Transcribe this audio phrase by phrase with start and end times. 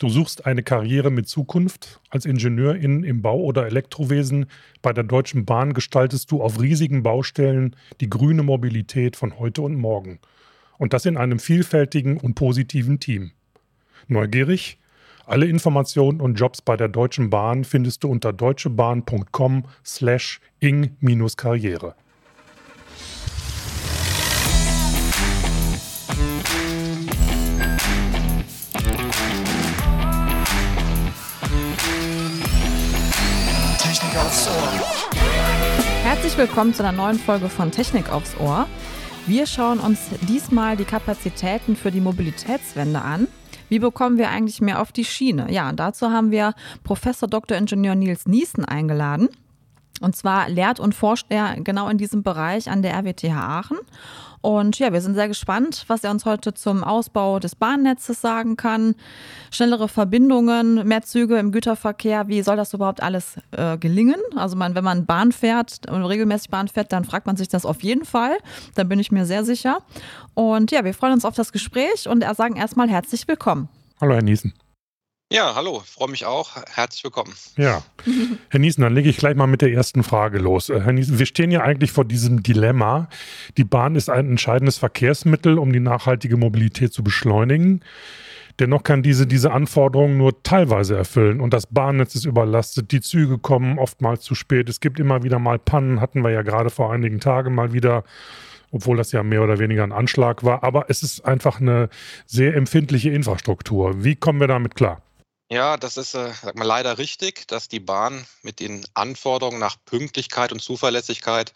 [0.00, 2.00] Du suchst eine Karriere mit Zukunft.
[2.08, 4.46] Als Ingenieurin im Bau- oder Elektrowesen
[4.80, 9.74] bei der Deutschen Bahn gestaltest du auf riesigen Baustellen die grüne Mobilität von heute und
[9.74, 10.18] morgen.
[10.78, 13.32] Und das in einem vielfältigen und positiven Team.
[14.08, 14.78] Neugierig?
[15.26, 21.94] Alle Informationen und Jobs bei der Deutschen Bahn findest du unter deutschebahn.com slash ing-karriere.
[36.30, 38.68] Herzlich willkommen zu einer neuen Folge von Technik aufs Ohr.
[39.26, 43.26] Wir schauen uns diesmal die Kapazitäten für die Mobilitätswende an.
[43.68, 45.50] Wie bekommen wir eigentlich mehr auf die Schiene?
[45.50, 46.54] Ja, dazu haben wir
[46.84, 47.58] Professor Dr.
[47.58, 49.28] Ingenieur Nils Niesen eingeladen.
[50.00, 53.78] Und zwar lehrt und forscht er genau in diesem Bereich an der RWTH Aachen.
[54.42, 58.56] Und ja, wir sind sehr gespannt, was er uns heute zum Ausbau des Bahnnetzes sagen
[58.56, 58.94] kann.
[59.50, 62.28] Schnellere Verbindungen, mehr Züge im Güterverkehr.
[62.28, 64.20] Wie soll das überhaupt alles äh, gelingen?
[64.36, 67.66] Also man, wenn man Bahn fährt und regelmäßig Bahn fährt, dann fragt man sich das
[67.66, 68.38] auf jeden Fall.
[68.74, 69.82] Da bin ich mir sehr sicher.
[70.34, 73.68] Und ja, wir freuen uns auf das Gespräch und sagen erstmal herzlich willkommen.
[74.00, 74.54] Hallo, Herr Niesen.
[75.32, 76.56] Ja, hallo, freue mich auch.
[76.74, 77.32] Herzlich willkommen.
[77.56, 77.84] Ja,
[78.48, 80.70] Herr Niesen, dann lege ich gleich mal mit der ersten Frage los.
[80.70, 83.08] Äh, Herr Niesen, wir stehen ja eigentlich vor diesem Dilemma.
[83.56, 87.84] Die Bahn ist ein entscheidendes Verkehrsmittel, um die nachhaltige Mobilität zu beschleunigen.
[88.58, 92.90] Dennoch kann diese diese Anforderungen nur teilweise erfüllen und das Bahnnetz ist überlastet.
[92.90, 94.68] Die Züge kommen oftmals zu spät.
[94.68, 98.02] Es gibt immer wieder mal Pannen, hatten wir ja gerade vor einigen Tagen mal wieder
[98.72, 100.62] obwohl das ja mehr oder weniger ein Anschlag war.
[100.62, 101.88] Aber es ist einfach eine
[102.26, 104.04] sehr empfindliche Infrastruktur.
[104.04, 105.02] Wie kommen wir damit klar?
[105.52, 109.76] Ja, das ist äh, sag mal, leider richtig, dass die Bahn mit den Anforderungen nach
[109.84, 111.52] Pünktlichkeit und Zuverlässigkeit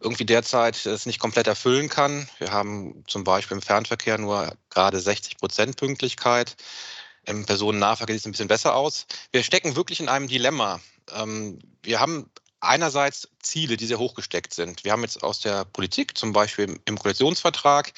[0.00, 2.26] irgendwie derzeit es nicht komplett erfüllen kann.
[2.38, 6.56] Wir haben zum Beispiel im Fernverkehr nur gerade 60 Prozent Pünktlichkeit.
[7.26, 9.06] Im Personennahverkehr sieht es ein bisschen besser aus.
[9.30, 10.80] Wir stecken wirklich in einem Dilemma.
[11.12, 12.30] Ähm, wir haben
[12.64, 14.84] einerseits Ziele, die sehr hochgesteckt sind.
[14.84, 17.92] Wir haben jetzt aus der Politik, zum Beispiel im Koalitionsvertrag,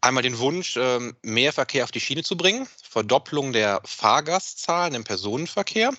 [0.00, 5.04] einmal den Wunsch, ähm, mehr Verkehr auf die Schiene zu bringen, Verdopplung der Fahrgastzahlen im
[5.04, 5.92] Personenverkehr.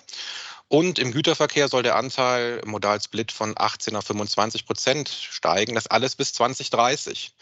[0.68, 5.74] Und im Güterverkehr soll der Anteil Modalsplit von 18 auf 25 Prozent steigen.
[5.74, 7.34] Das alles bis 2030.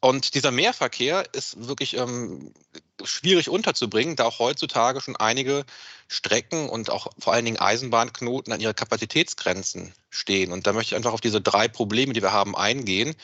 [0.00, 2.52] Und dieser Mehrverkehr ist wirklich ähm,
[3.04, 5.64] schwierig unterzubringen, da auch heutzutage schon einige
[6.08, 10.52] Strecken und auch vor allen Dingen Eisenbahnknoten an ihre Kapazitätsgrenzen stehen.
[10.52, 13.14] Und da möchte ich einfach auf diese drei Probleme, die wir haben, eingehen.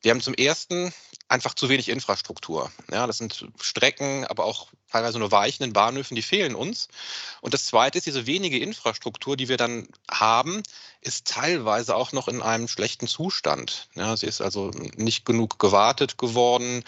[0.00, 0.92] Wir haben zum ersten
[1.28, 2.70] einfach zu wenig Infrastruktur.
[2.90, 6.88] Ja, das sind Strecken, aber auch teilweise nur Weichen in Bahnhöfen, die fehlen uns.
[7.40, 10.62] Und das Zweite ist, diese wenige Infrastruktur, die wir dann haben,
[11.00, 13.88] ist teilweise auch noch in einem schlechten Zustand.
[13.94, 16.84] Ja, sie ist also nicht genug gewartet geworden,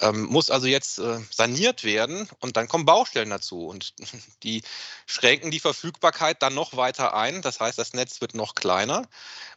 [0.00, 3.94] ähm, muss also jetzt äh, saniert werden und dann kommen Baustellen dazu und
[4.42, 4.62] die
[5.06, 7.40] schränken die Verfügbarkeit dann noch weiter ein.
[7.40, 9.08] Das heißt, das Netz wird noch kleiner.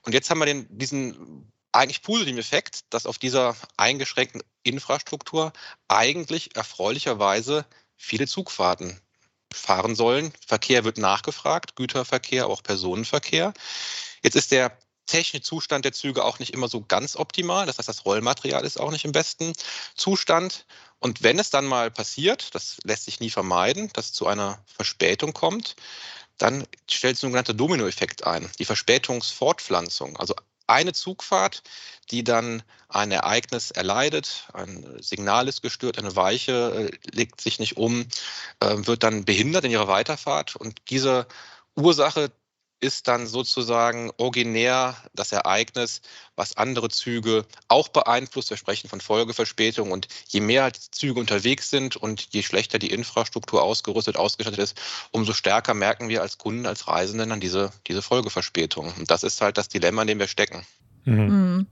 [0.04, 5.54] Und jetzt haben wir den, diesen eigentlich positiven Effekt, dass auf dieser eingeschränkten Infrastruktur
[5.88, 7.66] eigentlich erfreulicherweise
[7.96, 9.00] viele Zugfahrten
[9.54, 10.32] fahren sollen.
[10.46, 13.54] Verkehr wird nachgefragt, Güterverkehr, auch Personenverkehr.
[14.24, 17.66] Jetzt ist der technische Zustand der Züge auch nicht immer so ganz optimal.
[17.66, 19.54] Das heißt, das Rollmaterial ist auch nicht im besten
[19.96, 20.66] Zustand.
[21.00, 24.64] Und wenn es dann mal passiert, das lässt sich nie vermeiden, dass es zu einer
[24.66, 25.76] Verspätung kommt,
[26.38, 30.18] dann stellt sogenannter Dominoeffekt ein, die Verspätungsfortpflanzung.
[30.18, 30.36] Also
[30.70, 31.64] eine Zugfahrt,
[32.12, 37.78] die dann ein Ereignis erleidet, ein Signal ist gestört, eine Weiche äh, legt sich nicht
[37.78, 38.06] um,
[38.60, 40.56] äh, wird dann behindert in ihrer Weiterfahrt.
[40.56, 41.28] Und diese
[41.76, 42.32] Ursache
[42.82, 46.02] ist dann sozusagen originär das Ereignis,
[46.36, 48.50] was andere Züge auch beeinflusst.
[48.50, 53.64] Wir sprechen von Folgeverspätung und je mehr Züge unterwegs sind und je schlechter die Infrastruktur
[53.64, 54.80] ausgerüstet, ausgestattet ist,
[55.12, 58.94] umso stärker merken wir als Kunden, als Reisenden dann diese, diese Folgeverspätung.
[58.98, 60.66] Und das ist halt das Dilemma, in dem wir stecken.
[61.10, 61.28] Mhm.
[61.28, 61.68] mhm.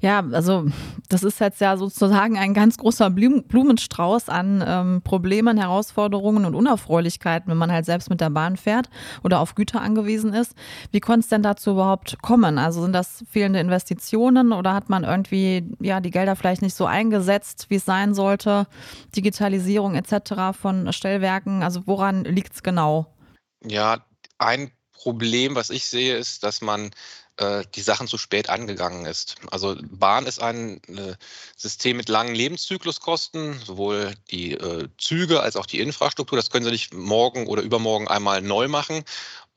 [0.00, 0.66] Ja, also
[1.08, 7.50] das ist jetzt ja sozusagen ein ganz großer Blumenstrauß an ähm, Problemen, Herausforderungen und Unerfreulichkeiten,
[7.50, 8.88] wenn man halt selbst mit der Bahn fährt
[9.24, 10.54] oder auf Güter angewiesen ist.
[10.92, 12.58] Wie konnte es denn dazu überhaupt kommen?
[12.58, 16.86] Also sind das fehlende Investitionen oder hat man irgendwie ja die Gelder vielleicht nicht so
[16.86, 18.68] eingesetzt, wie es sein sollte?
[19.16, 20.56] Digitalisierung etc.
[20.56, 21.64] von Stellwerken.
[21.64, 23.12] Also woran liegt es genau?
[23.64, 24.04] Ja,
[24.38, 26.90] ein Problem, was ich sehe, ist, dass man
[27.74, 29.36] die Sachen zu spät angegangen ist.
[29.50, 31.14] Also Bahn ist ein äh,
[31.56, 36.36] System mit langen Lebenszykluskosten, sowohl die äh, Züge als auch die Infrastruktur.
[36.36, 39.04] Das können Sie nicht morgen oder übermorgen einmal neu machen.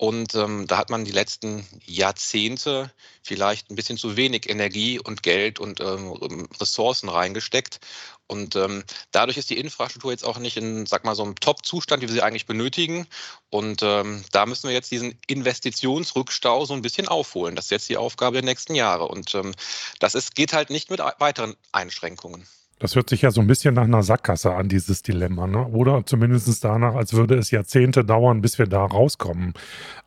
[0.01, 5.21] Und ähm, da hat man die letzten Jahrzehnte vielleicht ein bisschen zu wenig Energie und
[5.21, 7.79] Geld und ähm, Ressourcen reingesteckt.
[8.25, 12.01] Und ähm, dadurch ist die Infrastruktur jetzt auch nicht in, sag mal, so einem Top-Zustand,
[12.01, 13.05] wie wir sie eigentlich benötigen.
[13.51, 17.55] Und ähm, da müssen wir jetzt diesen Investitionsrückstau so ein bisschen aufholen.
[17.55, 19.07] Das ist jetzt die Aufgabe der nächsten Jahre.
[19.07, 19.53] Und ähm,
[19.99, 22.47] das ist, geht halt nicht mit weiteren Einschränkungen.
[22.81, 25.67] Das hört sich ja so ein bisschen nach einer Sackgasse an, dieses Dilemma, ne?
[25.67, 29.53] Oder zumindest danach, als würde es Jahrzehnte dauern, bis wir da rauskommen.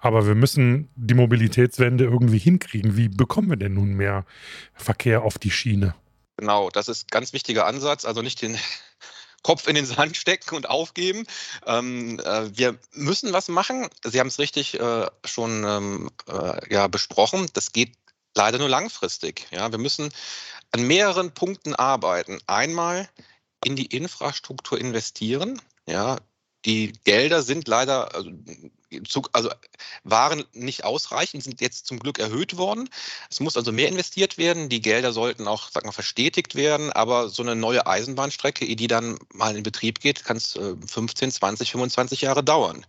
[0.00, 2.96] Aber wir müssen die Mobilitätswende irgendwie hinkriegen.
[2.96, 4.26] Wie bekommen wir denn nun mehr
[4.74, 5.94] Verkehr auf die Schiene?
[6.36, 8.04] Genau, das ist ein ganz wichtiger Ansatz.
[8.04, 8.58] Also nicht den
[9.44, 11.26] Kopf in den Sand stecken und aufgeben.
[11.66, 13.88] Ähm, äh, wir müssen was machen.
[14.04, 17.46] Sie haben es richtig äh, schon ähm, äh, ja, besprochen.
[17.52, 17.92] Das geht
[18.34, 19.46] leider nur langfristig.
[19.52, 20.10] Ja, wir müssen
[20.74, 22.40] an mehreren Punkten arbeiten.
[22.48, 23.08] Einmal
[23.64, 25.62] in die Infrastruktur investieren.
[25.86, 26.18] Ja,
[26.64, 28.32] die Gelder sind leider, also,
[29.32, 29.50] also,
[30.02, 32.88] waren nicht ausreichend, sind jetzt zum Glück erhöht worden.
[33.30, 34.68] Es muss also mehr investiert werden.
[34.68, 36.90] Die Gelder sollten auch, sag mal, verstetigt werden.
[36.90, 41.70] Aber so eine neue Eisenbahnstrecke, die dann mal in Betrieb geht, kann es 15, 20,
[41.70, 42.84] 25 Jahre dauern.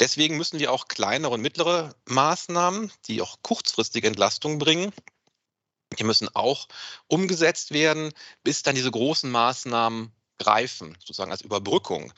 [0.00, 4.92] Deswegen müssen wir auch kleinere und mittlere Maßnahmen, die auch kurzfristige Entlastung bringen,
[5.98, 6.68] die müssen auch
[7.08, 8.12] umgesetzt werden,
[8.44, 12.12] bis dann diese großen Maßnahmen greifen, sozusagen als Überbrückung.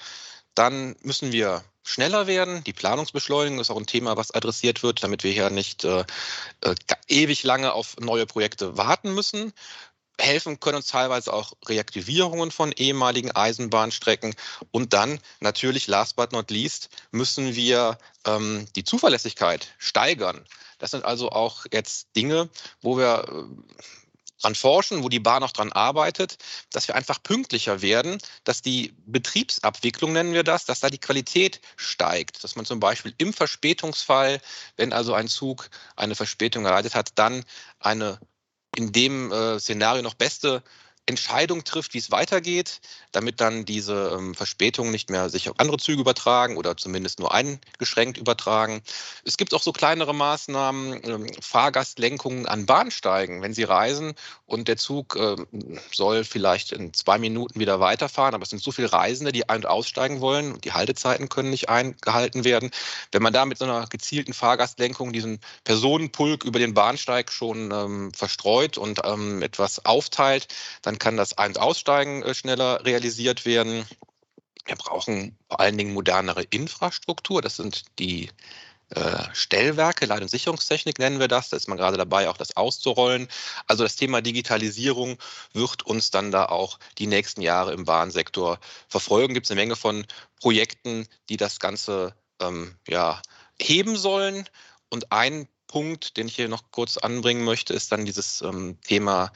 [0.55, 2.63] Dann müssen wir schneller werden.
[2.65, 6.05] Die Planungsbeschleunigung ist auch ein Thema, was adressiert wird, damit wir hier nicht äh,
[6.61, 6.75] äh,
[7.09, 9.53] ewig lange auf neue Projekte warten müssen.
[10.21, 14.35] Helfen können uns teilweise auch Reaktivierungen von ehemaligen Eisenbahnstrecken.
[14.71, 20.45] Und dann natürlich, last but not least, müssen wir ähm, die Zuverlässigkeit steigern.
[20.83, 22.51] Das sind also auch jetzt Dinge,
[22.81, 23.73] wo wir äh,
[24.43, 26.39] dran forschen, wo die Bahn auch dran arbeitet,
[26.73, 31.61] dass wir einfach pünktlicher werden, dass die Betriebsabwicklung, nennen wir das, dass da die Qualität
[31.77, 34.41] steigt, dass man zum Beispiel im Verspätungsfall,
[34.77, 37.45] wenn also ein Zug eine Verspätung erleidet hat, dann
[37.79, 38.19] eine
[38.75, 40.65] in dem äh, Szenario noch beste
[41.07, 45.79] Entscheidung trifft, wie es weitergeht, damit dann diese ähm, Verspätungen nicht mehr sich auf andere
[45.79, 48.83] Züge übertragen oder zumindest nur eingeschränkt übertragen.
[49.25, 54.15] Es gibt auch so kleinere Maßnahmen, ähm, Fahrgastlenkungen an Bahnsteigen, wenn Sie reisen
[54.47, 55.37] und der Zug äh,
[55.93, 59.57] soll vielleicht in zwei Minuten wieder weiterfahren, aber es sind so viele Reisende, die ein-
[59.57, 62.71] und aussteigen wollen und die Haltezeiten können nicht eingehalten werden.
[63.11, 68.13] Wenn man da mit so einer gezielten Fahrgastlenkung diesen Personenpulk über den Bahnsteig schon ähm,
[68.15, 70.49] verstreut und ähm, etwas aufteilt,
[70.83, 73.87] dann dann kann das Ein- und Aussteigen äh, schneller realisiert werden.
[74.67, 77.41] Wir brauchen vor allen Dingen modernere Infrastruktur.
[77.41, 78.29] Das sind die
[78.91, 81.49] äh, Stellwerke, Leit- und Sicherungstechnik nennen wir das.
[81.49, 83.27] Da ist man gerade dabei, auch das auszurollen.
[83.67, 85.17] Also das Thema Digitalisierung
[85.55, 88.59] wird uns dann da auch die nächsten Jahre im Bahnsektor
[88.89, 89.33] verfolgen.
[89.33, 90.07] Gibt es eine Menge von
[90.41, 93.23] Projekten, die das Ganze ähm, ja,
[93.59, 94.47] heben sollen.
[94.91, 99.33] Und ein Punkt, den ich hier noch kurz anbringen möchte, ist dann dieses ähm, Thema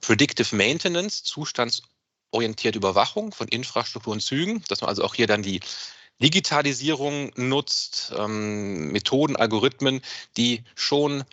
[0.00, 5.60] Predictive Maintenance, zustandsorientierte Überwachung von Infrastruktur und Zügen, dass man also auch hier dann die
[6.22, 10.02] Digitalisierung nutzt, ähm, Methoden, Algorithmen,
[10.36, 11.24] die schon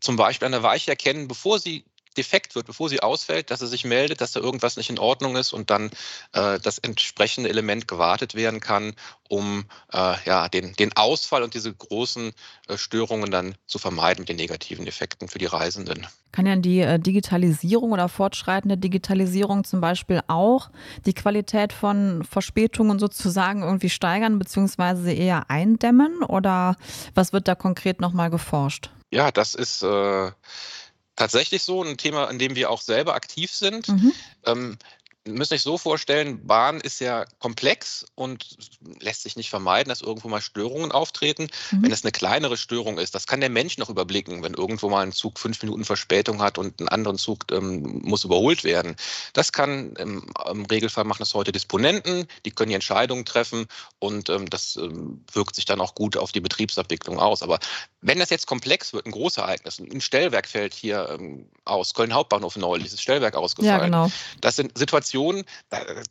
[0.00, 1.84] zum Beispiel eine Weiche erkennen, bevor sie
[2.16, 5.36] defekt wird, bevor sie ausfällt, dass er sich meldet, dass da irgendwas nicht in Ordnung
[5.36, 5.90] ist und dann
[6.32, 8.94] äh, das entsprechende Element gewartet werden kann,
[9.28, 12.32] um äh, ja, den, den Ausfall und diese großen
[12.68, 16.06] äh, Störungen dann zu vermeiden mit den negativen Effekten für die Reisenden.
[16.32, 20.70] Kann ja die äh, Digitalisierung oder fortschreitende Digitalisierung zum Beispiel auch
[21.06, 25.14] die Qualität von Verspätungen sozusagen irgendwie steigern bzw.
[25.14, 26.22] eher eindämmen?
[26.22, 26.76] Oder
[27.14, 28.90] was wird da konkret nochmal geforscht?
[29.10, 30.30] Ja, das ist äh,
[31.16, 33.88] tatsächlich so ein Thema, an dem wir auch selber aktiv sind.
[33.88, 34.12] Mhm.
[34.44, 34.78] Ähm,
[35.26, 38.56] müsst euch so vorstellen, Bahn ist ja komplex und
[39.00, 41.48] lässt sich nicht vermeiden, dass irgendwo mal Störungen auftreten.
[41.70, 41.82] Mhm.
[41.82, 45.02] Wenn es eine kleinere Störung ist, das kann der Mensch noch überblicken, wenn irgendwo mal
[45.02, 48.96] ein Zug fünf Minuten Verspätung hat und ein anderer Zug ähm, muss überholt werden.
[49.32, 53.66] Das kann im, im, Regelfall machen das heute Disponenten, die können die Entscheidungen treffen
[53.98, 57.42] und ähm, das ähm, wirkt sich dann auch gut auf die Betriebsabwicklung aus.
[57.42, 57.58] Aber
[58.00, 62.56] wenn das jetzt komplex wird, ein Großereignis, ein Stellwerk fällt hier ähm, aus, Köln Hauptbahnhof
[62.56, 63.78] neulich, dieses Stellwerk ausgefallen.
[63.80, 64.10] Ja, genau.
[64.40, 65.44] Das sind Situationen, Informationen,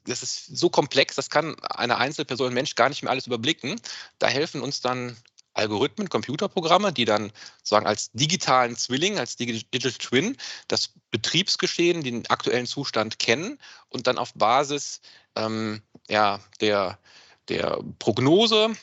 [0.06, 3.80] das ist so komplex, das kann eine Einzelperson, ein Mensch gar nicht mehr alles überblicken.
[4.20, 5.16] Da helfen uns dann
[5.54, 7.32] Algorithmen, Computerprogramme, die dann
[7.64, 13.58] sagen als digitalen Zwilling, als Digital Twin das Betriebsgeschehen, den aktuellen Zustand kennen
[13.90, 15.00] und dann auf Basis
[15.36, 17.00] ähm, ja, der,
[17.48, 18.76] der Prognose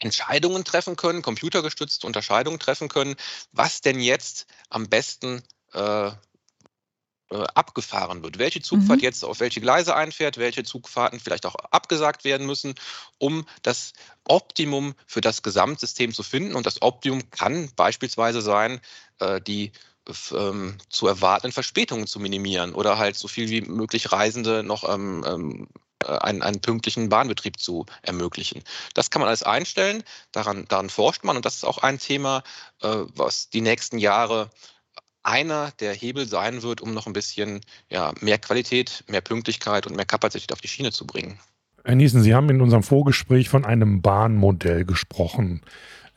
[0.00, 3.14] Entscheidungen treffen können, computergestützte Unterscheidungen treffen können,
[3.52, 6.10] was denn jetzt am besten äh,
[7.34, 8.38] äh, abgefahren wird.
[8.38, 9.04] Welche Zugfahrt mhm.
[9.04, 12.76] jetzt auf welche Gleise einfährt, welche Zugfahrten vielleicht auch abgesagt werden müssen,
[13.18, 13.92] um das
[14.24, 16.54] Optimum für das Gesamtsystem zu finden.
[16.54, 18.80] Und das Optimum kann beispielsweise sein,
[19.18, 19.72] äh, die
[20.32, 25.24] ähm, zu erwartenden Verspätungen zu minimieren oder halt so viel wie möglich Reisende noch ähm,
[25.26, 25.68] ähm,
[26.04, 28.62] äh, einen, einen pünktlichen Bahnbetrieb zu ermöglichen.
[28.94, 32.44] Das kann man alles einstellen, daran, daran forscht man und das ist auch ein Thema,
[32.82, 34.50] äh, was die nächsten Jahre
[35.24, 39.96] einer der Hebel sein wird, um noch ein bisschen ja, mehr Qualität, mehr Pünktlichkeit und
[39.96, 41.38] mehr Kapazität auf die Schiene zu bringen.
[41.84, 45.60] Herr Niesen, Sie haben in unserem Vorgespräch von einem Bahnmodell gesprochen.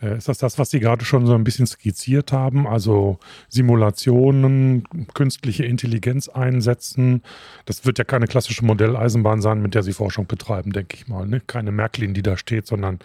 [0.01, 2.67] Äh, ist das das, was Sie gerade schon so ein bisschen skizziert haben?
[2.67, 4.83] Also Simulationen,
[5.13, 7.21] künstliche Intelligenz einsetzen.
[7.65, 11.27] Das wird ja keine klassische Modelleisenbahn sein, mit der Sie Forschung betreiben, denke ich mal.
[11.27, 11.41] Ne?
[11.45, 12.99] Keine Märklin, die da steht, sondern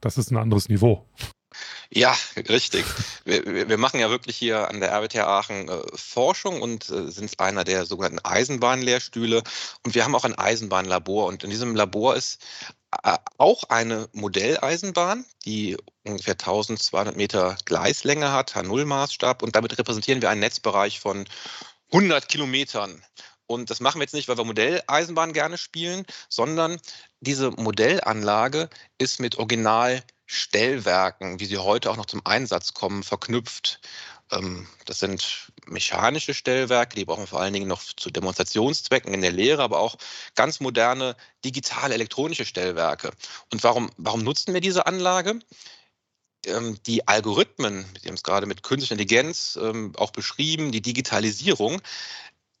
[0.00, 1.04] das ist ein anderes Niveau.
[1.92, 2.84] Ja, richtig.
[3.24, 7.40] Wir, wir, machen ja wirklich hier an der RWTH Aachen äh, Forschung und äh, sind
[7.40, 9.42] einer der sogenannten Eisenbahnlehrstühle.
[9.84, 11.26] Und wir haben auch ein Eisenbahnlabor.
[11.26, 12.40] Und in diesem Labor ist
[13.02, 19.42] äh, auch eine Modelleisenbahn, die ungefähr 1200 Meter Gleislänge hat, H0-Maßstab.
[19.42, 21.26] Und damit repräsentieren wir einen Netzbereich von
[21.92, 23.02] 100 Kilometern.
[23.50, 26.80] Und das machen wir jetzt nicht, weil wir Modelleisenbahn gerne spielen, sondern
[27.18, 33.80] diese Modellanlage ist mit Original Stellwerken, wie sie heute auch noch zum Einsatz kommen, verknüpft.
[34.30, 39.22] Ähm, das sind mechanische Stellwerke, die brauchen wir vor allen Dingen noch zu Demonstrationszwecken in
[39.22, 39.96] der Lehre, aber auch
[40.36, 43.10] ganz moderne digitale elektronische Stellwerke.
[43.52, 45.40] Und warum, warum nutzen wir diese Anlage?
[46.46, 51.82] Ähm, die Algorithmen, Sie haben es gerade mit künstlicher Intelligenz ähm, auch beschrieben, die Digitalisierung,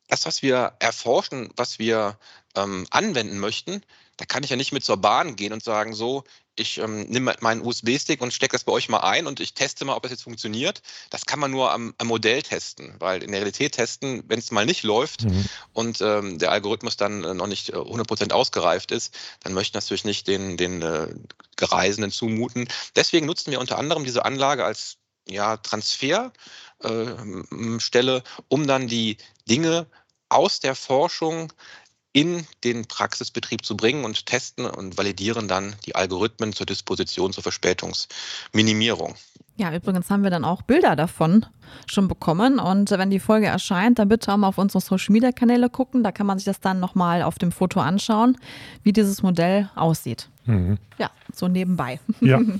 [0.08, 2.18] das, was wir erforschen, was wir
[2.52, 3.84] anwenden möchten,
[4.20, 6.24] da kann ich ja nicht mit zur Bahn gehen und sagen, so,
[6.54, 9.86] ich ähm, nehme meinen USB-Stick und stecke das bei euch mal ein und ich teste
[9.86, 10.82] mal, ob das jetzt funktioniert.
[11.08, 14.50] Das kann man nur am, am Modell testen, weil in der Realität testen, wenn es
[14.50, 15.46] mal nicht läuft mhm.
[15.72, 19.80] und ähm, der Algorithmus dann äh, noch nicht äh, 100% ausgereift ist, dann möchten wir
[19.80, 21.06] natürlich nicht den, den äh,
[21.56, 22.68] Gereisenden zumuten.
[22.96, 29.16] Deswegen nutzen wir unter anderem diese Anlage als ja, Transferstelle, äh, um dann die
[29.48, 29.86] Dinge
[30.30, 31.52] aus der Forschung
[32.12, 37.42] in den Praxisbetrieb zu bringen und testen und validieren dann die Algorithmen zur Disposition zur
[37.42, 39.14] Verspätungsminimierung.
[39.56, 41.44] Ja, übrigens haben wir dann auch Bilder davon
[41.86, 42.58] schon bekommen.
[42.58, 46.02] Und wenn die Folge erscheint, dann bitte auch mal auf unsere Social Media Kanäle gucken.
[46.02, 48.38] Da kann man sich das dann nochmal auf dem Foto anschauen,
[48.82, 50.30] wie dieses Modell aussieht.
[50.46, 50.78] Mhm.
[50.98, 52.00] Ja, so nebenbei.
[52.20, 52.40] Ja.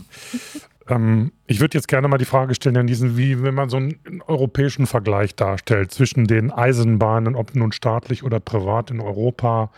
[0.91, 3.77] Ähm, ich würde jetzt gerne mal die Frage stellen, an diesen, wie wenn man so
[3.77, 9.71] einen europäischen Vergleich darstellt zwischen den Eisenbahnen, ob nun staatlich oder privat in Europa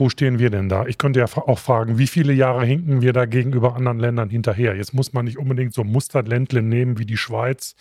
[0.00, 0.86] wo stehen wir denn da?
[0.86, 4.74] Ich könnte ja auch fragen, wie viele Jahre hinken wir da gegenüber anderen Ländern hinterher?
[4.74, 7.74] Jetzt muss man nicht unbedingt so Musterländle nehmen wie die Schweiz,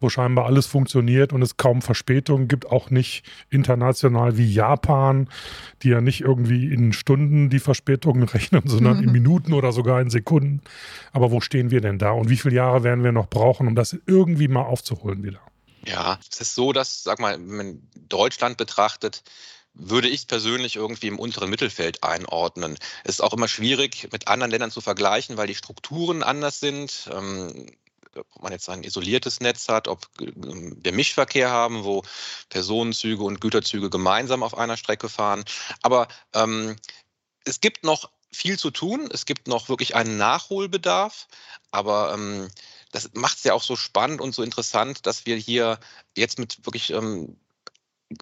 [0.00, 5.28] wo scheinbar alles funktioniert und es kaum Verspätungen gibt, auch nicht international wie Japan,
[5.82, 9.04] die ja nicht irgendwie in Stunden die Verspätungen rechnen, sondern mhm.
[9.04, 10.62] in Minuten oder sogar in Sekunden.
[11.12, 13.74] Aber wo stehen wir denn da und wie viele Jahre werden wir noch brauchen, um
[13.74, 15.40] das irgendwie mal aufzuholen wieder?
[15.84, 19.22] Ja, es ist so, dass, sag mal, wenn man Deutschland betrachtet,
[19.78, 22.78] würde ich persönlich irgendwie im unteren Mittelfeld einordnen.
[23.04, 27.08] Es ist auch immer schwierig, mit anderen Ländern zu vergleichen, weil die Strukturen anders sind.
[27.12, 27.66] Ähm,
[28.16, 32.02] ob man jetzt ein isoliertes Netz hat, ob ähm, wir Mischverkehr haben, wo
[32.48, 35.44] Personenzüge und Güterzüge gemeinsam auf einer Strecke fahren.
[35.82, 36.76] Aber ähm,
[37.44, 39.08] es gibt noch viel zu tun.
[39.12, 41.28] Es gibt noch wirklich einen Nachholbedarf.
[41.70, 42.48] Aber ähm,
[42.92, 45.78] das macht es ja auch so spannend und so interessant, dass wir hier
[46.16, 47.36] jetzt mit wirklich ähm,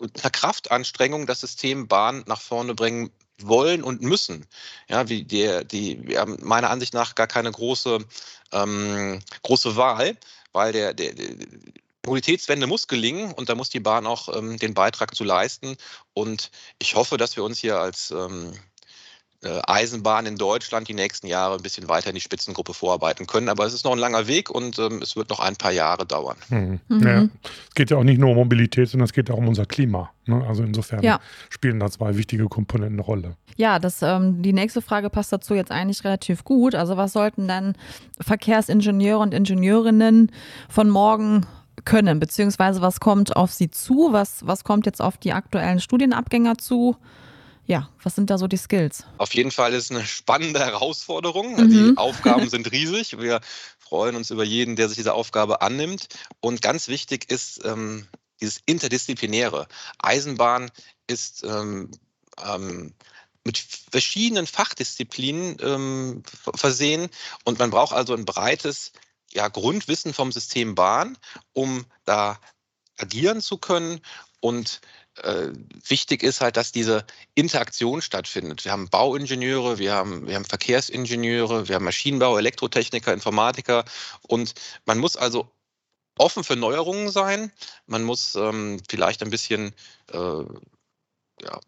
[0.00, 3.10] unter Kraftanstrengung das System Bahn nach vorne bringen
[3.42, 4.46] wollen und müssen.
[4.88, 7.98] Ja, wie der, die, wir haben meiner Ansicht nach gar keine große,
[8.52, 10.16] ähm, große Wahl,
[10.52, 11.36] weil der, der, der
[12.06, 15.76] Mobilitätswende muss gelingen und da muss die Bahn auch ähm, den Beitrag zu leisten.
[16.12, 18.58] Und ich hoffe, dass wir uns hier als ähm, äh,
[19.66, 23.48] Eisenbahn in Deutschland die nächsten Jahre ein bisschen weiter in die Spitzengruppe vorarbeiten können.
[23.48, 26.06] Aber es ist noch ein langer Weg und ähm, es wird noch ein paar Jahre
[26.06, 26.36] dauern.
[26.48, 26.80] Mhm.
[26.88, 27.02] Mhm.
[27.02, 27.28] Ja.
[27.68, 30.10] Es geht ja auch nicht nur um Mobilität, sondern es geht auch um unser Klima.
[30.26, 30.44] Ne?
[30.46, 31.20] Also insofern ja.
[31.50, 33.36] spielen da zwei wichtige Komponenten eine Rolle.
[33.56, 36.74] Ja, das, ähm, die nächste Frage passt dazu jetzt eigentlich relativ gut.
[36.74, 37.74] Also was sollten dann
[38.20, 40.32] Verkehrsingenieure und Ingenieurinnen
[40.68, 41.46] von morgen
[41.84, 46.56] können, beziehungsweise was kommt auf sie zu, was, was kommt jetzt auf die aktuellen Studienabgänger
[46.58, 46.96] zu?
[47.66, 49.04] Ja, was sind da so die Skills?
[49.18, 51.56] Auf jeden Fall ist es eine spannende Herausforderung.
[51.56, 51.70] Mhm.
[51.70, 53.18] Die Aufgaben sind riesig.
[53.18, 53.40] Wir
[53.78, 56.08] freuen uns über jeden, der sich dieser Aufgabe annimmt.
[56.40, 58.06] Und ganz wichtig ist ähm,
[58.40, 59.66] dieses Interdisziplinäre.
[59.98, 60.70] Eisenbahn
[61.06, 61.90] ist ähm,
[62.44, 62.94] ähm,
[63.44, 66.22] mit verschiedenen Fachdisziplinen ähm,
[66.54, 67.08] versehen
[67.44, 68.92] und man braucht also ein breites
[69.32, 71.18] ja, Grundwissen vom System Bahn,
[71.52, 72.38] um da
[72.96, 74.00] agieren zu können
[74.40, 74.80] und
[75.22, 75.52] äh,
[75.86, 77.04] wichtig ist halt, dass diese
[77.34, 78.64] Interaktion stattfindet.
[78.64, 83.84] Wir haben Bauingenieure, wir haben, wir haben Verkehrsingenieure, wir haben Maschinenbau, Elektrotechniker, Informatiker
[84.22, 84.54] und
[84.86, 85.48] man muss also
[86.18, 87.52] offen für Neuerungen sein.
[87.86, 89.72] Man muss ähm, vielleicht ein bisschen
[90.12, 90.18] äh,
[91.42, 91.60] ja,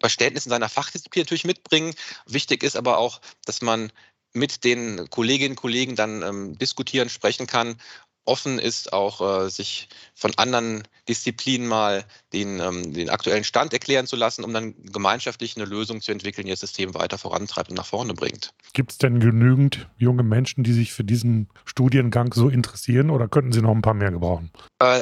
[0.00, 1.94] Verständnis in seiner Fachdisziplin natürlich mitbringen.
[2.26, 3.92] Wichtig ist aber auch, dass man
[4.32, 7.76] mit den Kolleginnen und Kollegen dann ähm, diskutieren, sprechen kann
[8.24, 14.06] offen ist, auch äh, sich von anderen Disziplinen mal den, ähm, den aktuellen Stand erklären
[14.06, 17.76] zu lassen, um dann gemeinschaftlich eine Lösung zu entwickeln, die das System weiter vorantreibt und
[17.76, 18.52] nach vorne bringt.
[18.72, 23.52] Gibt es denn genügend junge Menschen, die sich für diesen Studiengang so interessieren oder könnten
[23.52, 24.50] Sie noch ein paar mehr gebrauchen?
[24.78, 25.00] Äh,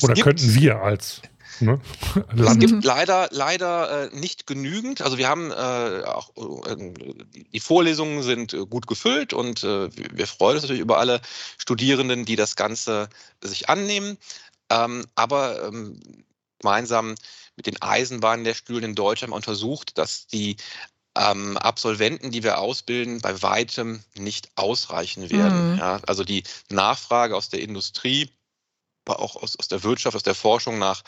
[0.00, 1.22] oder könnten wir als
[1.60, 1.80] Ne?
[2.36, 5.02] Es gibt leider, leider äh, nicht genügend.
[5.02, 6.30] Also wir haben äh, auch,
[6.66, 6.92] äh,
[7.52, 11.20] die Vorlesungen sind äh, gut gefüllt und äh, wir freuen uns natürlich über alle
[11.58, 13.08] Studierenden, die das Ganze
[13.42, 14.18] sich annehmen.
[14.70, 16.00] Ähm, aber ähm,
[16.58, 17.14] gemeinsam
[17.56, 20.56] mit den Eisenbahnen der Stühlen in Deutschland untersucht, dass die
[21.16, 25.72] ähm, Absolventen, die wir ausbilden, bei weitem nicht ausreichen werden.
[25.72, 25.78] Mhm.
[25.78, 28.30] Ja, also die Nachfrage aus der Industrie,
[29.04, 31.02] aber auch aus, aus der Wirtschaft, aus der Forschung nach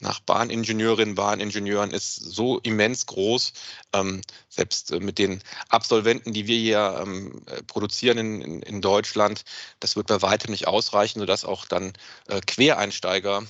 [0.00, 3.52] nach Bahningenieurinnen, Bahningenieuren ist so immens groß.
[3.92, 8.80] Ähm, selbst äh, mit den Absolventen, die wir hier ähm, äh, produzieren in, in, in,
[8.80, 9.44] Deutschland,
[9.80, 11.92] das wird bei weitem nicht ausreichen, sodass auch dann
[12.28, 13.42] äh, Quereinsteiger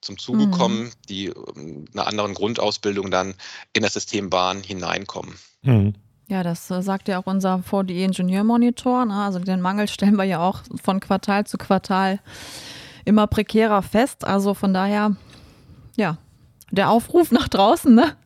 [0.00, 0.50] zum Zuge mhm.
[0.52, 3.34] kommen, die ähm, einer anderen Grundausbildung dann
[3.72, 5.36] in das System Bahn hineinkommen.
[5.62, 5.94] Mhm.
[6.28, 9.04] Ja, das äh, sagt ja auch unser VDE Ingenieurmonitor.
[9.04, 9.14] Ne?
[9.14, 12.18] Also den Mangel stellen wir ja auch von Quartal zu Quartal
[13.04, 14.24] immer prekärer fest.
[14.24, 15.16] Also von daher
[15.96, 16.18] ja,
[16.70, 18.16] der Aufruf nach draußen, ne?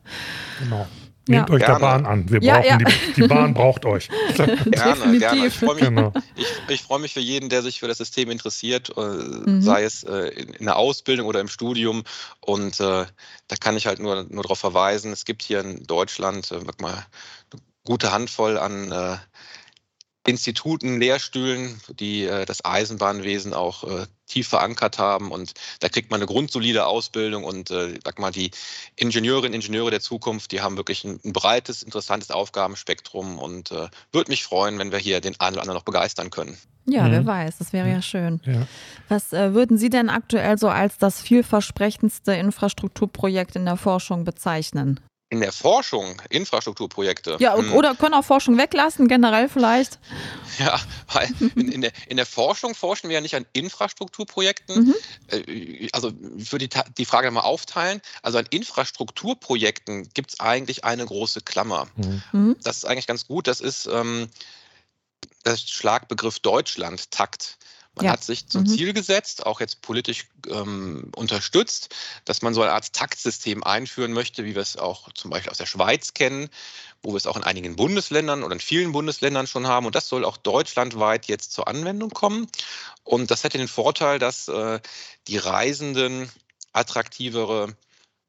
[0.59, 0.87] Genau.
[1.27, 1.55] Nehmt ja.
[1.55, 1.75] euch Gerne.
[1.75, 2.29] der Bahn an.
[2.29, 2.77] Wir ja, brauchen ja.
[2.77, 4.09] Die, die, Bahn braucht euch.
[4.35, 5.47] gerne, gerne.
[5.47, 6.11] Ich freue mich, genau.
[6.35, 9.61] ich, ich freu mich, für jeden, der sich für das System interessiert, äh, mhm.
[9.61, 12.03] sei es äh, in, der Ausbildung oder im Studium.
[12.39, 13.05] Und äh,
[13.47, 16.93] da kann ich halt nur, nur darauf verweisen, es gibt hier in Deutschland äh, mal
[16.93, 19.17] eine gute Handvoll an äh,
[20.25, 25.31] Instituten, Lehrstühlen, die äh, das Eisenbahnwesen auch äh, tief verankert haben.
[25.31, 27.43] Und da kriegt man eine grundsolide Ausbildung.
[27.43, 28.51] Und äh, sag mal, die
[28.95, 33.39] Ingenieurinnen, Ingenieure der Zukunft, die haben wirklich ein, ein breites, interessantes Aufgabenspektrum.
[33.39, 36.57] Und äh, würde mich freuen, wenn wir hier den einen oder anderen noch begeistern können.
[36.85, 37.11] Ja, mhm.
[37.11, 38.41] wer weiß, das wäre ja schön.
[38.45, 38.67] Ja.
[39.07, 44.99] Was äh, würden Sie denn aktuell so als das vielversprechendste Infrastrukturprojekt in der Forschung bezeichnen?
[45.31, 47.37] In der Forschung Infrastrukturprojekte.
[47.39, 47.71] Ja, hm.
[47.71, 49.97] oder können auch Forschung weglassen, generell vielleicht.
[50.59, 50.77] Ja,
[51.13, 54.87] weil in, in, der, in der Forschung forschen wir ja nicht an Infrastrukturprojekten.
[54.87, 54.95] Mhm.
[55.27, 58.01] Äh, also ich würde die, die Frage mal aufteilen.
[58.21, 61.87] Also an Infrastrukturprojekten gibt es eigentlich eine große Klammer.
[61.95, 62.23] Mhm.
[62.33, 62.55] mhm.
[62.61, 63.47] Das ist eigentlich ganz gut.
[63.47, 64.29] Das ist ähm,
[65.43, 67.57] das Schlagbegriff Deutschland, Takt.
[67.95, 68.11] Man ja.
[68.13, 68.67] hat sich zum mhm.
[68.67, 74.45] Ziel gesetzt, auch jetzt politisch ähm, unterstützt, dass man so eine Art Taktsystem einführen möchte,
[74.45, 76.49] wie wir es auch zum Beispiel aus der Schweiz kennen,
[77.03, 79.85] wo wir es auch in einigen Bundesländern oder in vielen Bundesländern schon haben.
[79.85, 82.47] Und das soll auch deutschlandweit jetzt zur Anwendung kommen.
[83.03, 84.79] Und das hätte den Vorteil, dass äh,
[85.27, 86.31] die Reisenden
[86.71, 87.75] attraktivere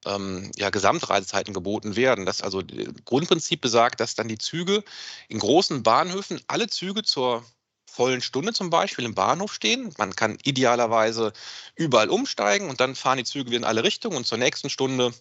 [0.05, 2.27] ähm, ja, Gesamtreisezeiten geboten werden.
[2.27, 2.63] Das also
[3.05, 4.83] Grundprinzip besagt, dass dann die Züge
[5.29, 7.45] in großen Bahnhöfen alle Züge zur
[7.93, 9.93] vollen Stunde zum Beispiel im Bahnhof stehen.
[9.99, 11.33] Man kann idealerweise
[11.75, 15.13] überall umsteigen und dann fahren die Züge wieder in alle Richtungen und zur nächsten Stunde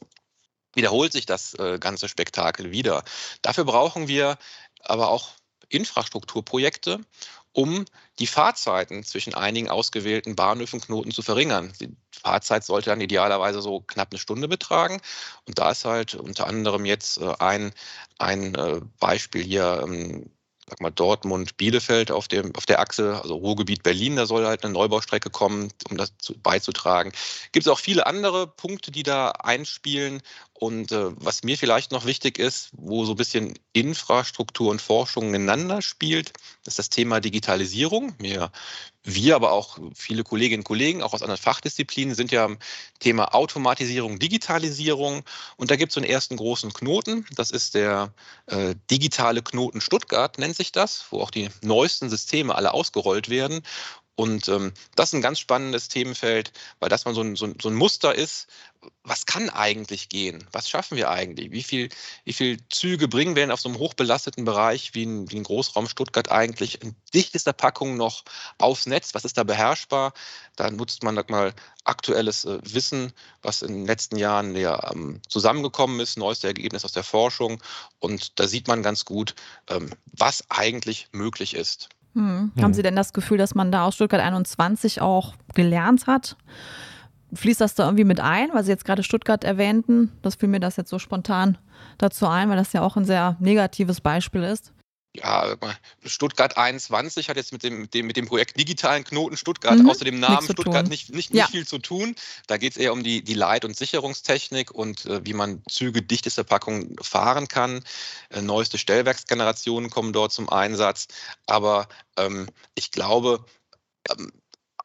[0.73, 3.03] wiederholt sich das äh, ganze Spektakel wieder.
[3.41, 4.38] Dafür brauchen wir
[4.84, 5.31] aber auch
[5.67, 7.01] Infrastrukturprojekte,
[7.53, 7.86] um
[8.19, 11.73] die Fahrzeiten zwischen einigen ausgewählten Bahnhöfen, Knoten zu verringern.
[11.81, 15.01] Die Fahrzeit sollte dann idealerweise so knapp eine Stunde betragen.
[15.45, 17.73] Und da ist halt unter anderem jetzt äh, ein,
[18.17, 20.31] ein äh, Beispiel hier ähm,
[20.71, 24.63] sag mal, Dortmund, Bielefeld auf, dem, auf der Achse, also Ruhrgebiet Berlin, da soll halt
[24.63, 27.12] eine Neubaustrecke kommen, um das zu, beizutragen.
[27.51, 30.21] Gibt es auch viele andere Punkte, die da einspielen.
[30.63, 35.34] Und äh, was mir vielleicht noch wichtig ist, wo so ein bisschen Infrastruktur und Forschung
[35.34, 36.34] ineinander spielt,
[36.67, 38.13] ist das Thema Digitalisierung.
[38.19, 38.52] Wir,
[39.02, 42.60] wir, aber auch viele Kolleginnen und Kollegen, auch aus anderen Fachdisziplinen, sind ja am
[43.00, 45.24] Thema Automatisierung, Digitalisierung.
[45.58, 47.26] Und da gibt es so einen ersten großen Knoten.
[47.36, 48.13] Das ist der
[48.45, 53.63] äh, digitale Knoten Stuttgart, nennt sich das, wo auch die neuesten Systeme alle ausgerollt werden.
[54.21, 57.69] Und ähm, das ist ein ganz spannendes Themenfeld, weil das mal so ein, so, so
[57.69, 58.45] ein Muster ist,
[59.01, 60.47] was kann eigentlich gehen?
[60.51, 61.49] Was schaffen wir eigentlich?
[61.49, 61.89] Wie viel,
[62.23, 65.43] wie viel Züge bringen wir denn auf so einem hochbelasteten Bereich wie ein, wie ein
[65.43, 68.23] Großraum Stuttgart eigentlich in dichtester Packung noch
[68.60, 69.15] aufs Netz?
[69.15, 70.13] Was ist da beherrschbar?
[70.55, 75.99] Da nutzt man mal aktuelles äh, Wissen, was in den letzten Jahren ja, ähm, zusammengekommen
[75.99, 77.60] ist, neueste Ergebnis aus der Forschung.
[77.97, 79.34] Und da sieht man ganz gut,
[79.67, 81.89] ähm, was eigentlich möglich ist.
[82.13, 82.52] Hm.
[82.62, 86.36] Haben Sie denn das Gefühl, dass man da aus Stuttgart 21 auch gelernt hat?
[87.34, 90.12] fließt das da irgendwie mit ein, weil Sie jetzt gerade Stuttgart erwähnten?
[90.21, 91.58] Das fiel mir das jetzt so spontan
[91.97, 94.74] dazu ein, weil das ja auch ein sehr negatives Beispiel ist
[95.13, 95.58] ja,
[96.06, 99.89] Stuttgart 21 hat jetzt mit dem, mit dem, mit dem Projekt digitalen Knoten Stuttgart mhm.
[99.89, 101.47] außer dem Namen Stuttgart nicht, nicht, nicht ja.
[101.47, 102.15] viel zu tun.
[102.47, 106.02] Da geht es eher um die, die Leit- und Sicherungstechnik und äh, wie man Züge
[106.02, 107.84] dichteste Packung fahren kann.
[108.30, 111.08] Äh, neueste Stellwerksgenerationen kommen dort zum Einsatz.
[111.45, 113.45] Aber ähm, ich glaube,
[114.10, 114.32] ähm,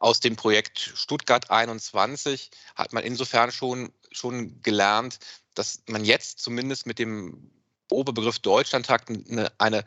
[0.01, 5.21] aus dem Projekt Stuttgart 21 hat man insofern schon, schon gelernt,
[5.55, 7.51] dass man jetzt zumindest mit dem
[7.91, 9.85] Oberbegriff Deutschlandtakt eine, eine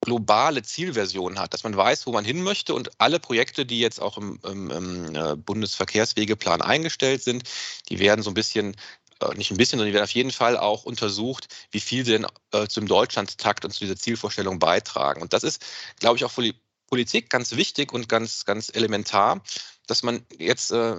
[0.00, 4.00] globale Zielversion hat, dass man weiß, wo man hin möchte und alle Projekte, die jetzt
[4.00, 7.44] auch im, im, im äh, Bundesverkehrswegeplan eingestellt sind,
[7.88, 8.76] die werden so ein bisschen
[9.22, 12.12] äh, nicht ein bisschen, sondern die werden auf jeden Fall auch untersucht, wie viel sie
[12.12, 15.22] denn äh, zum Deutschlandtakt und zu dieser Zielvorstellung beitragen.
[15.22, 15.64] Und das ist,
[16.00, 16.54] glaube ich, auch für die
[16.88, 19.42] Politik ganz wichtig und ganz, ganz elementar,
[19.86, 20.96] dass man jetzt äh,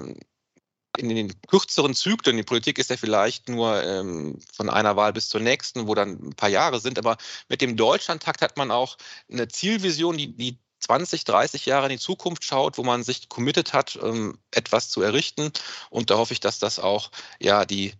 [0.97, 5.29] in den kürzeren Zyklen, die Politik ist ja vielleicht nur ähm, von einer Wahl bis
[5.29, 7.17] zur nächsten, wo dann ein paar Jahre sind, aber
[7.49, 8.97] mit dem Deutschlandtakt hat man auch
[9.32, 13.73] eine Zielvision, die, die 20, 30 Jahre in die Zukunft schaut, wo man sich committed
[13.73, 15.51] hat, ähm, etwas zu errichten.
[15.89, 17.93] Und da hoffe ich, dass das auch ja die,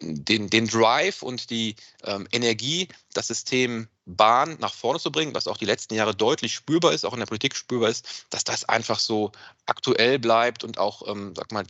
[0.00, 1.74] den, den Drive und die
[2.04, 6.54] ähm, Energie, das System Bahn nach vorne zu bringen, was auch die letzten Jahre deutlich
[6.54, 9.32] spürbar ist, auch in der Politik spürbar ist, dass das einfach so
[9.66, 11.64] aktuell bleibt und auch, ähm, sag mal,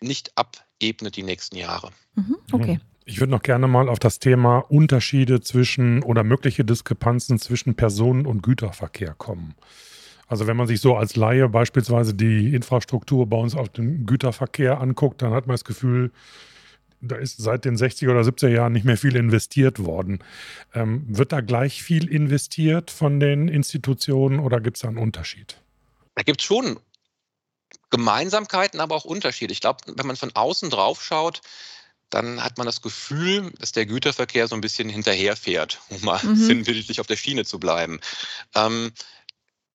[0.00, 1.90] nicht abebnet die nächsten Jahre.
[2.14, 2.74] Mhm, okay.
[2.74, 2.80] Mhm.
[3.04, 8.26] Ich würde noch gerne mal auf das Thema Unterschiede zwischen oder mögliche Diskrepanzen zwischen Personen-
[8.26, 9.54] und Güterverkehr kommen.
[10.26, 14.78] Also wenn man sich so als Laie beispielsweise die Infrastruktur bei uns auf dem Güterverkehr
[14.78, 16.12] anguckt, dann hat man das Gefühl,
[17.00, 20.18] da ist seit den 60er oder 70er Jahren nicht mehr viel investiert worden.
[20.74, 25.62] Ähm, wird da gleich viel investiert von den Institutionen oder gibt es da einen Unterschied?
[26.14, 26.78] Da gibt es schon
[27.90, 29.52] Gemeinsamkeiten, aber auch Unterschiede.
[29.52, 31.40] Ich glaube, wenn man von außen drauf schaut,
[32.10, 36.36] dann hat man das Gefühl, dass der Güterverkehr so ein bisschen hinterherfährt, um mal mhm.
[36.36, 38.00] sinnbildlich auf der Schiene zu bleiben.
[38.54, 38.92] Ähm,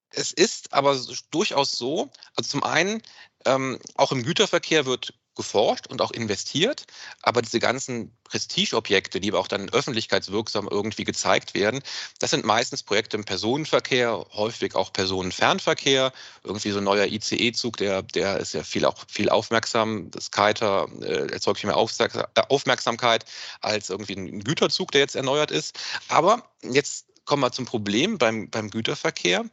[0.10, 0.99] es ist aber
[1.32, 3.02] durchaus so, also zum einen,
[3.45, 6.86] ähm, auch im Güterverkehr wird geforscht und auch investiert,
[7.22, 11.82] aber diese ganzen Prestigeobjekte, die aber auch dann öffentlichkeitswirksam irgendwie gezeigt werden,
[12.19, 18.04] das sind meistens Projekte im Personenverkehr, häufig auch Personenfernverkehr, irgendwie so ein neuer ICE-Zug, der,
[18.04, 23.26] der ist ja viel auch viel aufmerksam, das Kiter äh, erzeugt viel mehr Aufmerksamkeit
[23.62, 25.80] als irgendwie ein Güterzug, der jetzt erneuert ist.
[26.08, 29.46] Aber jetzt kommen wir zum Problem beim, beim Güterverkehr.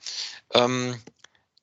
[0.52, 1.00] Ähm,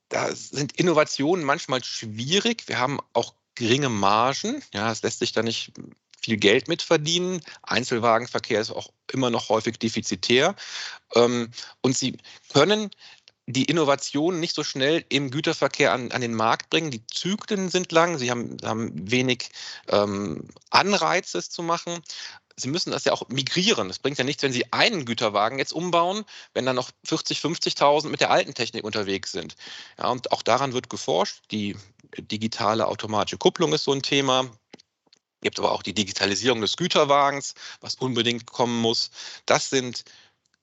[0.10, 2.68] da sind Innovationen manchmal schwierig.
[2.68, 4.64] Wir haben auch geringe Margen.
[4.74, 5.74] Ja, es lässt sich da nicht
[6.22, 7.42] viel Geld mit verdienen.
[7.64, 10.56] Einzelwagenverkehr ist auch immer noch häufig defizitär.
[11.16, 11.50] Ähm,
[11.82, 12.18] und sie
[12.52, 12.90] können
[13.48, 16.92] die Innovationen nicht so schnell im Güterverkehr an, an den Markt bringen.
[16.92, 19.50] Die Zyklen sind lang, sie haben, haben wenig
[19.88, 22.02] ähm, Anreize, es zu machen.
[22.58, 23.90] Sie müssen das ja auch migrieren.
[23.90, 28.10] Es bringt ja nichts, wenn Sie einen Güterwagen jetzt umbauen, wenn dann noch 40, 50.000
[28.10, 29.56] mit der alten Technik unterwegs sind.
[30.00, 31.44] Ja, und auch daran wird geforscht.
[31.52, 31.78] Die
[32.18, 34.50] digitale automatische Kupplung ist so ein Thema.
[35.12, 39.12] Es gibt aber auch die Digitalisierung des Güterwagens, was unbedingt kommen muss.
[39.46, 40.04] Das sind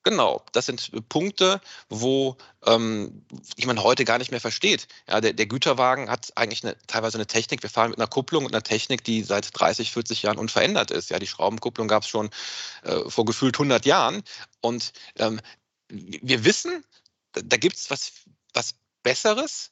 [0.04, 3.24] Genau, das sind Punkte, wo ähm,
[3.56, 4.86] die man heute gar nicht mehr versteht.
[5.08, 7.62] Ja, der, der Güterwagen hat eigentlich eine, teilweise eine Technik.
[7.62, 11.08] Wir fahren mit einer Kupplung und einer Technik, die seit 30, 40 Jahren unverändert ist.
[11.08, 12.28] Ja, die Schraubenkupplung gab es schon
[12.82, 14.22] äh, vor gefühlt 100 Jahren.
[14.60, 15.40] Und ähm,
[15.88, 16.84] wir wissen,
[17.32, 18.12] da, gibt es was,
[18.52, 19.70] was Besseres.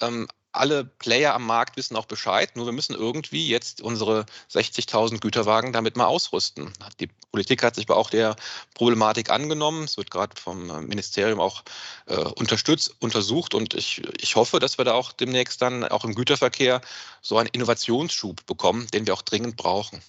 [0.00, 5.20] Ähm, alle Player am Markt wissen auch Bescheid, nur wir müssen irgendwie jetzt unsere 60.000
[5.20, 6.72] Güterwagen damit mal ausrüsten.
[7.00, 8.36] Die Politik hat sich aber auch der
[8.74, 9.84] Problematik angenommen.
[9.84, 11.62] Es wird gerade vom äh, Ministerium auch
[12.06, 16.14] äh, unterstützt, untersucht und ich, ich hoffe, dass wir da auch demnächst dann auch im
[16.14, 16.80] Güterverkehr
[17.20, 20.00] so einen Innovationsschub bekommen, den wir auch dringend brauchen.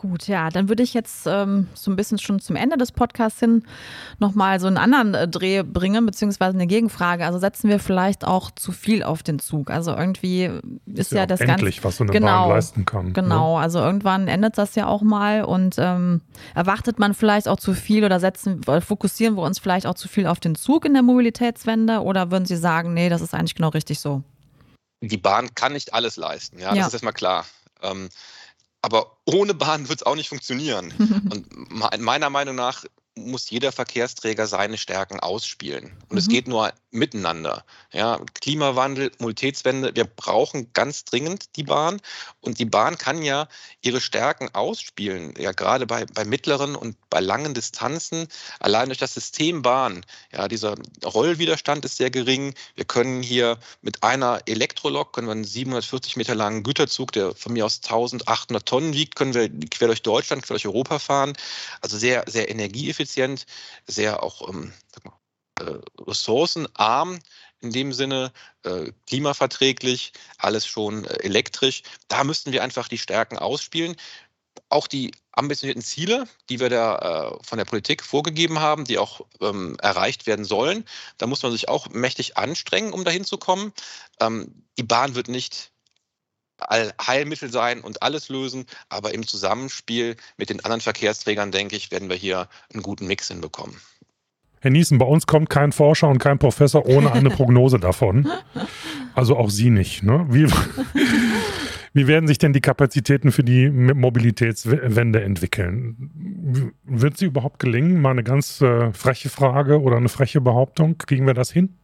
[0.00, 3.40] Gut, ja, dann würde ich jetzt ähm, so ein bisschen schon zum Ende des Podcasts
[3.40, 3.64] hin
[4.20, 7.26] nochmal so einen anderen äh, Dreh bringen, beziehungsweise eine Gegenfrage.
[7.26, 9.70] Also setzen wir vielleicht auch zu viel auf den Zug.
[9.70, 10.44] Also irgendwie
[10.86, 13.06] ist, ist ja, ja das endlich, was so eine genau, Bahn leisten kann.
[13.06, 13.12] Ne?
[13.12, 13.62] Genau, ne?
[13.64, 16.20] also irgendwann endet das ja auch mal und ähm,
[16.54, 20.28] erwartet man vielleicht auch zu viel oder setzen, fokussieren wir uns vielleicht auch zu viel
[20.28, 23.70] auf den Zug in der Mobilitätswende oder würden Sie sagen, nee, das ist eigentlich genau
[23.70, 24.22] richtig so?
[25.00, 26.76] Die Bahn kann nicht alles leisten, ja, ja.
[26.76, 27.46] das ist erstmal klar.
[27.82, 28.08] Ähm,
[28.82, 30.92] aber ohne Bahn wird es auch nicht funktionieren.
[31.30, 32.84] Und meiner Meinung nach
[33.16, 35.96] muss jeder Verkehrsträger seine Stärken ausspielen.
[36.02, 36.18] Und mhm.
[36.18, 37.64] es geht nur miteinander.
[37.92, 42.00] Ja, Klimawandel, Mobilitätswende, wir brauchen ganz dringend die Bahn.
[42.40, 43.48] Und die Bahn kann ja
[43.82, 48.28] ihre Stärken ausspielen, ja gerade bei, bei mittleren und bei langen Distanzen.
[48.60, 52.54] Allein durch das System Bahn, ja, dieser Rollwiderstand ist sehr gering.
[52.74, 57.52] Wir können hier mit einer Elektrolok, können wir einen 740 Meter langen Güterzug, der von
[57.52, 61.34] mir aus 1800 Tonnen wiegt, können wir quer durch Deutschland, quer durch Europa fahren.
[61.80, 63.46] Also sehr, sehr energieeffizient,
[63.86, 64.72] sehr auch ähm,
[65.04, 65.08] äh,
[66.06, 67.18] ressourcenarm
[67.60, 71.82] in dem Sinne, äh, klimaverträglich, alles schon äh, elektrisch.
[72.08, 73.96] Da müssten wir einfach die Stärken ausspielen.
[74.68, 79.22] Auch die ambitionierten Ziele, die wir da äh, von der Politik vorgegeben haben, die auch
[79.40, 80.84] ähm, erreicht werden sollen,
[81.16, 83.72] da muss man sich auch mächtig anstrengen, um dahin zu kommen.
[84.20, 85.72] Ähm, die Bahn wird nicht
[86.60, 92.08] Heilmittel sein und alles lösen, aber im Zusammenspiel mit den anderen Verkehrsträgern, denke ich, werden
[92.08, 93.80] wir hier einen guten Mix hinbekommen.
[94.60, 98.28] Herr Niesen, bei uns kommt kein Forscher und kein Professor ohne eine Prognose davon.
[99.14, 100.02] Also auch Sie nicht.
[100.02, 100.26] Ne?
[100.28, 100.46] Wie,
[101.92, 106.78] wie werden sich denn die Kapazitäten für die Mobilitätswende entwickeln?
[106.84, 108.00] Wird sie überhaupt gelingen?
[108.00, 110.98] Mal eine ganz äh, freche Frage oder eine freche Behauptung.
[110.98, 111.76] Kriegen wir das hin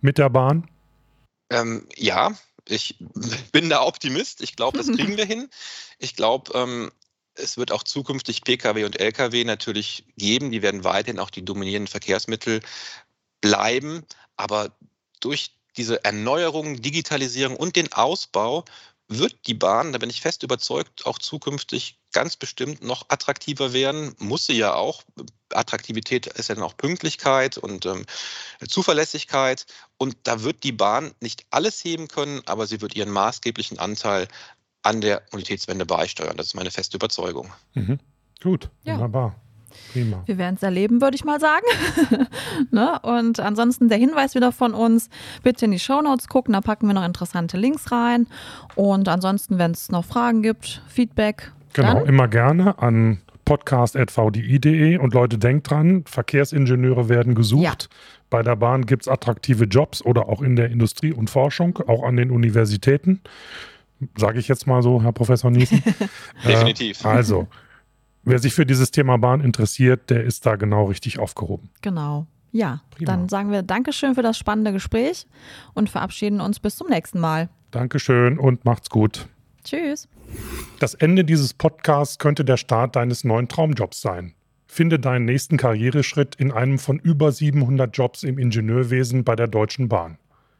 [0.00, 0.66] mit der Bahn?
[1.50, 2.32] Ähm, ja,
[2.68, 2.96] ich
[3.52, 4.42] bin da Optimist.
[4.42, 5.48] Ich glaube, das kriegen wir hin.
[5.98, 6.90] Ich glaube, ähm,
[7.38, 10.50] es wird auch zukünftig Pkw und Lkw natürlich geben.
[10.50, 12.60] Die werden weiterhin auch die dominierenden Verkehrsmittel
[13.40, 14.04] bleiben.
[14.36, 14.76] Aber
[15.20, 18.64] durch diese Erneuerung, Digitalisierung und den Ausbau
[19.08, 24.14] wird die Bahn, da bin ich fest überzeugt, auch zukünftig ganz bestimmt noch attraktiver werden.
[24.18, 25.02] Muss sie ja auch.
[25.50, 28.04] Attraktivität ist ja dann auch Pünktlichkeit und ähm,
[28.68, 29.64] Zuverlässigkeit.
[29.96, 34.28] Und da wird die Bahn nicht alles heben können, aber sie wird ihren maßgeblichen Anteil
[34.82, 36.36] an der Mobilitätswende beisteuern.
[36.36, 37.48] Das ist meine feste Überzeugung.
[37.74, 37.98] Mhm.
[38.42, 38.94] Gut, ja.
[38.94, 39.34] wunderbar.
[39.92, 40.22] Prima.
[40.26, 41.66] Wir werden es erleben, würde ich mal sagen.
[42.70, 42.98] ne?
[43.02, 45.08] Und ansonsten der Hinweis wieder von uns,
[45.42, 48.26] bitte in die Shownotes gucken, da packen wir noch interessante Links rein.
[48.74, 51.52] Und ansonsten, wenn es noch Fragen gibt, Feedback.
[51.74, 52.06] Genau, dann.
[52.06, 57.62] immer gerne an podcast.vdi.de und Leute, denkt dran, Verkehrsingenieure werden gesucht.
[57.62, 57.96] Ja.
[58.30, 62.02] Bei der Bahn gibt es attraktive Jobs oder auch in der Industrie und Forschung, auch
[62.02, 63.22] an den Universitäten
[64.16, 65.82] sage ich jetzt mal so, Herr Professor Niesen.
[66.46, 67.04] Definitiv.
[67.04, 67.48] Äh, also,
[68.24, 71.70] wer sich für dieses Thema Bahn interessiert, der ist da genau richtig aufgehoben.
[71.82, 72.26] Genau.
[72.50, 73.12] Ja, Prima.
[73.12, 75.26] dann sagen wir Dankeschön für das spannende Gespräch
[75.74, 77.50] und verabschieden uns bis zum nächsten Mal.
[77.70, 79.28] Dankeschön und macht's gut.
[79.64, 80.08] Tschüss.
[80.78, 84.34] Das Ende dieses Podcasts könnte der Start deines neuen Traumjobs sein.
[84.66, 89.88] Finde deinen nächsten Karriereschritt in einem von über 700 Jobs im Ingenieurwesen bei der Deutschen
[89.88, 90.18] Bahn.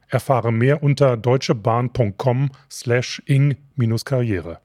[0.09, 4.61] Erfahre mehr unter deutschebahn.com slash ing-karriere.